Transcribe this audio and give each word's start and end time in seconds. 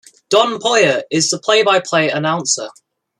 Don 0.31 0.57
Poier 0.59 1.03
is 1.11 1.29
the 1.29 1.37
play-by-play 1.37 2.09
announcer. 2.09 2.69